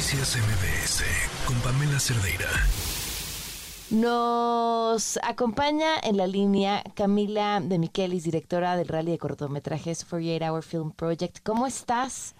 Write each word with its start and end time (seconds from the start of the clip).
Noticias 0.00 0.34
MBS 0.34 1.04
con 1.46 1.56
Pamela 1.60 2.00
Cerdeira. 2.00 2.48
Nos 3.90 5.18
acompaña 5.22 5.88
en 6.02 6.16
la 6.16 6.26
línea 6.26 6.82
Camila 6.94 7.60
de 7.60 7.78
Miquelis, 7.78 8.24
directora 8.24 8.78
del 8.78 8.88
Rally 8.88 9.10
de 9.10 9.18
Cortometrajes 9.18 10.06
48 10.06 10.42
Hour 10.46 10.62
Film 10.62 10.92
Project. 10.92 11.40
¿Cómo 11.44 11.66
estás? 11.66 12.34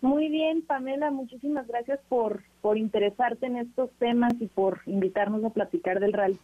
Muy 0.00 0.30
bien, 0.30 0.62
Pamela, 0.62 1.10
muchísimas 1.10 1.66
gracias 1.66 2.00
por, 2.08 2.44
por 2.62 2.78
interesarte 2.78 3.44
en 3.44 3.56
estos 3.56 3.90
temas 3.98 4.32
y 4.40 4.46
por 4.46 4.80
invitarnos 4.86 5.44
a 5.44 5.50
platicar 5.50 6.00
del 6.00 6.14
rally. 6.14 6.38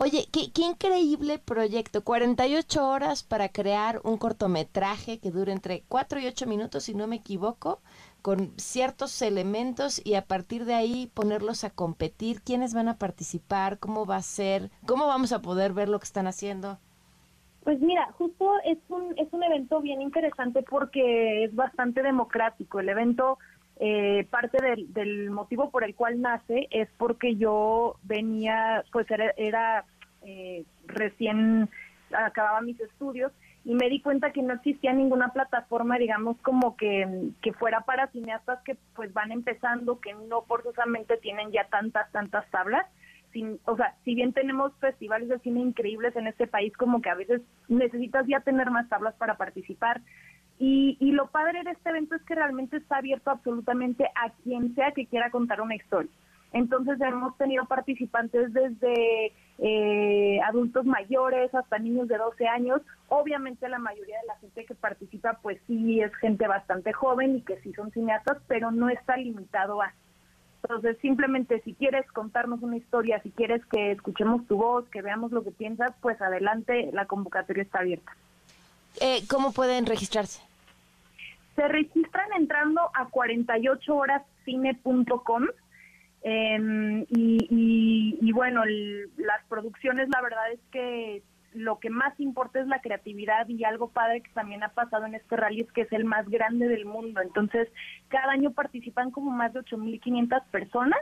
Oye, 0.00 0.28
qué, 0.30 0.62
increíble 0.62 1.40
proyecto. 1.40 2.04
48 2.04 2.88
horas 2.88 3.24
para 3.24 3.48
crear 3.48 4.00
un 4.04 4.16
cortometraje 4.16 5.18
que 5.18 5.32
dure 5.32 5.50
entre 5.50 5.82
4 5.88 6.20
y 6.20 6.28
8 6.28 6.46
minutos, 6.46 6.84
si 6.84 6.94
no 6.94 7.08
me 7.08 7.16
equivoco, 7.16 7.80
con 8.22 8.52
ciertos 8.58 9.20
elementos 9.22 10.00
y 10.06 10.14
a 10.14 10.24
partir 10.24 10.66
de 10.66 10.74
ahí 10.74 11.10
ponerlos 11.14 11.64
a 11.64 11.70
competir. 11.70 12.42
¿Quiénes 12.42 12.74
van 12.74 12.86
a 12.86 12.96
participar? 12.96 13.80
¿Cómo 13.80 14.06
va 14.06 14.16
a 14.16 14.22
ser? 14.22 14.70
¿Cómo 14.86 15.08
vamos 15.08 15.32
a 15.32 15.42
poder 15.42 15.72
ver 15.72 15.88
lo 15.88 15.98
que 15.98 16.04
están 16.04 16.28
haciendo? 16.28 16.78
Pues 17.64 17.80
mira, 17.80 18.08
justo 18.12 18.52
es 18.64 18.78
un, 18.88 19.18
es 19.18 19.26
un 19.32 19.42
evento 19.42 19.80
bien 19.80 20.00
interesante 20.00 20.62
porque 20.62 21.42
es 21.42 21.52
bastante 21.56 22.04
democrático. 22.04 22.78
El 22.78 22.88
evento 22.88 23.38
eh, 23.80 24.26
parte 24.30 24.58
del, 24.60 24.92
del, 24.92 25.30
motivo 25.30 25.70
por 25.70 25.84
el 25.84 25.94
cual 25.94 26.20
nace 26.20 26.66
es 26.70 26.88
porque 26.98 27.36
yo 27.36 27.94
venía, 28.02 28.84
pues 28.90 29.08
era, 29.08 29.32
era 29.36 29.84
eh, 30.28 30.64
recién 30.86 31.70
acababa 32.12 32.60
mis 32.60 32.78
estudios 32.80 33.32
y 33.64 33.74
me 33.74 33.88
di 33.88 34.00
cuenta 34.00 34.30
que 34.30 34.42
no 34.42 34.54
existía 34.54 34.92
ninguna 34.92 35.32
plataforma, 35.32 35.98
digamos, 35.98 36.36
como 36.42 36.76
que, 36.76 37.30
que 37.42 37.52
fuera 37.54 37.80
para 37.80 38.08
cineastas 38.08 38.60
que 38.62 38.76
pues 38.94 39.12
van 39.12 39.32
empezando, 39.32 40.00
que 40.00 40.14
no 40.14 40.42
forzosamente 40.42 41.16
tienen 41.16 41.50
ya 41.50 41.64
tantas, 41.68 42.10
tantas 42.12 42.48
tablas. 42.50 42.86
Sin, 43.32 43.58
o 43.64 43.76
sea, 43.76 43.94
si 44.04 44.14
bien 44.14 44.32
tenemos 44.32 44.72
festivales 44.80 45.28
de 45.28 45.38
cine 45.40 45.60
increíbles 45.60 46.14
en 46.16 46.26
este 46.26 46.46
país, 46.46 46.74
como 46.76 47.02
que 47.02 47.10
a 47.10 47.14
veces 47.14 47.42
necesitas 47.68 48.26
ya 48.26 48.40
tener 48.40 48.70
más 48.70 48.88
tablas 48.88 49.14
para 49.16 49.36
participar. 49.36 50.00
Y, 50.58 50.96
y 51.00 51.12
lo 51.12 51.28
padre 51.28 51.62
de 51.62 51.70
este 51.70 51.90
evento 51.90 52.16
es 52.16 52.22
que 52.22 52.34
realmente 52.34 52.78
está 52.78 52.98
abierto 52.98 53.30
absolutamente 53.30 54.04
a 54.14 54.30
quien 54.44 54.74
sea 54.74 54.92
que 54.92 55.06
quiera 55.06 55.30
contar 55.30 55.60
una 55.60 55.74
historia. 55.74 56.10
Entonces 56.52 57.00
hemos 57.00 57.36
tenido 57.36 57.66
participantes 57.66 58.52
desde 58.52 59.32
eh, 59.58 60.40
adultos 60.46 60.86
mayores 60.86 61.54
hasta 61.54 61.78
niños 61.78 62.08
de 62.08 62.16
12 62.16 62.48
años. 62.48 62.80
Obviamente 63.08 63.68
la 63.68 63.78
mayoría 63.78 64.18
de 64.20 64.26
la 64.26 64.36
gente 64.36 64.64
que 64.64 64.74
participa 64.74 65.38
pues 65.42 65.58
sí 65.66 66.00
es 66.00 66.14
gente 66.16 66.46
bastante 66.46 66.92
joven 66.92 67.36
y 67.36 67.42
que 67.42 67.60
sí 67.60 67.72
son 67.74 67.90
cineastas, 67.90 68.38
pero 68.46 68.70
no 68.70 68.88
está 68.88 69.16
limitado 69.16 69.82
a. 69.82 69.92
Entonces 70.62 70.96
simplemente 71.00 71.60
si 71.62 71.74
quieres 71.74 72.06
contarnos 72.12 72.62
una 72.62 72.76
historia, 72.76 73.20
si 73.22 73.30
quieres 73.30 73.64
que 73.66 73.92
escuchemos 73.92 74.46
tu 74.46 74.56
voz, 74.56 74.88
que 74.88 75.02
veamos 75.02 75.32
lo 75.32 75.44
que 75.44 75.50
piensas, 75.50 75.92
pues 76.00 76.20
adelante, 76.20 76.90
la 76.92 77.06
convocatoria 77.06 77.62
está 77.62 77.80
abierta. 77.80 78.12
Eh, 79.00 79.22
¿Cómo 79.28 79.52
pueden 79.52 79.86
registrarse? 79.86 80.42
Se 81.54 81.68
registran 81.68 82.28
entrando 82.36 82.80
a 82.94 83.08
48horascine.com 83.08 85.44
eh, 86.22 87.06
y, 87.08 87.38
y, 87.50 88.18
y, 88.20 88.32
bueno, 88.32 88.64
el, 88.64 89.10
las 89.16 89.44
producciones, 89.48 90.08
la 90.08 90.20
verdad 90.20 90.52
es 90.52 90.60
que 90.72 91.22
lo 91.54 91.78
que 91.78 91.90
más 91.90 92.18
importa 92.20 92.60
es 92.60 92.66
la 92.66 92.80
creatividad 92.80 93.48
y 93.48 93.64
algo 93.64 93.88
padre 93.88 94.20
que 94.20 94.30
también 94.32 94.62
ha 94.62 94.68
pasado 94.68 95.06
en 95.06 95.14
este 95.14 95.36
rally 95.36 95.60
es 95.60 95.72
que 95.72 95.82
es 95.82 95.92
el 95.92 96.04
más 96.04 96.28
grande 96.28 96.68
del 96.68 96.84
mundo. 96.84 97.20
Entonces, 97.20 97.68
cada 98.08 98.32
año 98.32 98.52
participan 98.52 99.10
como 99.10 99.30
más 99.30 99.52
de 99.52 99.60
8.500 99.60 100.44
personas. 100.50 101.00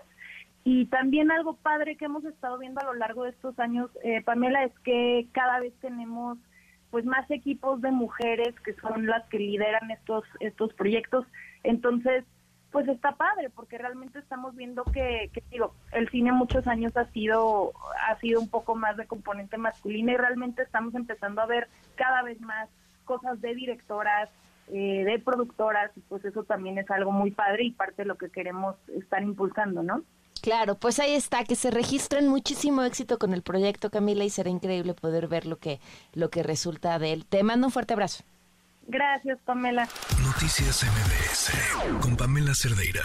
Y 0.64 0.86
también 0.86 1.30
algo 1.30 1.54
padre 1.56 1.96
que 1.96 2.06
hemos 2.06 2.24
estado 2.24 2.58
viendo 2.58 2.80
a 2.80 2.84
lo 2.84 2.94
largo 2.94 3.24
de 3.24 3.30
estos 3.30 3.58
años, 3.58 3.88
eh, 4.02 4.22
Pamela, 4.22 4.64
es 4.64 4.76
que 4.80 5.28
cada 5.32 5.60
vez 5.60 5.72
tenemos 5.80 6.38
pues 6.90 7.04
más 7.04 7.30
equipos 7.30 7.80
de 7.82 7.90
mujeres 7.90 8.54
que 8.64 8.72
son 8.74 9.06
las 9.06 9.24
que 9.28 9.38
lideran 9.38 9.90
estos 9.90 10.24
estos 10.40 10.72
proyectos. 10.74 11.26
Entonces, 11.62 12.24
pues 12.76 12.88
está 12.88 13.12
padre 13.12 13.48
porque 13.48 13.78
realmente 13.78 14.18
estamos 14.18 14.54
viendo 14.54 14.84
que, 14.84 15.30
que, 15.32 15.42
digo 15.50 15.72
el 15.92 16.10
cine 16.10 16.30
muchos 16.30 16.66
años 16.66 16.94
ha 16.98 17.06
sido 17.06 17.72
ha 18.06 18.20
sido 18.20 18.38
un 18.38 18.50
poco 18.50 18.74
más 18.74 18.98
de 18.98 19.06
componente 19.06 19.56
masculino 19.56 20.12
y 20.12 20.16
realmente 20.18 20.60
estamos 20.60 20.94
empezando 20.94 21.40
a 21.40 21.46
ver 21.46 21.68
cada 21.94 22.22
vez 22.22 22.38
más 22.42 22.68
cosas 23.06 23.40
de 23.40 23.54
directoras 23.54 24.28
eh, 24.68 25.04
de 25.06 25.18
productoras 25.20 25.90
y 25.96 26.00
pues 26.00 26.22
eso 26.26 26.44
también 26.44 26.76
es 26.76 26.90
algo 26.90 27.12
muy 27.12 27.30
padre 27.30 27.64
y 27.64 27.70
parte 27.70 28.02
de 28.02 28.08
lo 28.08 28.18
que 28.18 28.28
queremos 28.28 28.76
estar 28.88 29.22
impulsando 29.22 29.82
no 29.82 30.02
Claro, 30.42 30.74
pues 30.74 31.00
ahí 31.00 31.14
está, 31.14 31.44
que 31.44 31.56
se 31.56 31.70
registren 31.70 32.28
muchísimo 32.28 32.82
éxito 32.82 33.18
con 33.18 33.32
el 33.32 33.40
proyecto 33.40 33.90
Camila 33.90 34.22
y 34.22 34.28
será 34.28 34.50
increíble 34.50 34.92
poder 34.92 35.28
ver 35.28 35.46
lo 35.46 35.56
que 35.56 35.80
lo 36.12 36.28
que 36.28 36.42
resulta 36.42 36.98
de 36.98 37.14
él. 37.14 37.24
Te 37.24 37.42
mando 37.42 37.68
un 37.68 37.72
fuerte 37.72 37.94
abrazo. 37.94 38.22
Gracias, 38.86 39.38
Pamela. 39.44 39.88
Noticias 40.22 40.84
MBS 40.84 42.00
con 42.00 42.16
Pamela 42.16 42.54
Cerdeira. 42.54 43.02